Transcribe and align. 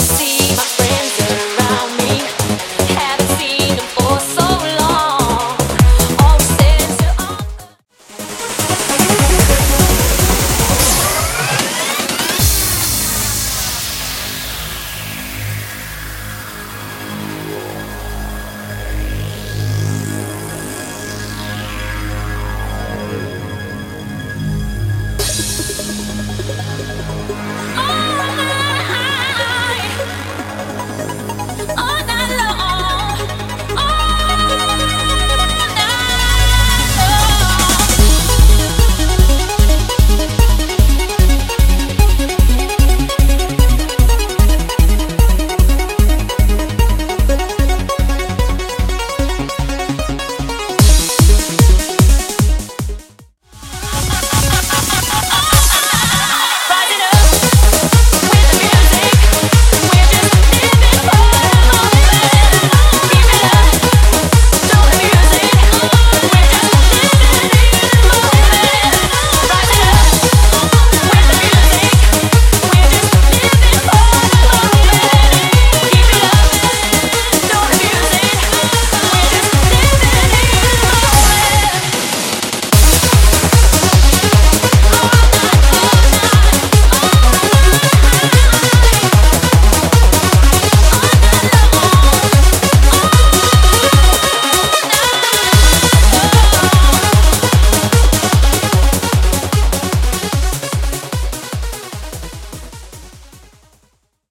see 0.00 0.56
my 0.56 0.62
friend. 0.62 0.99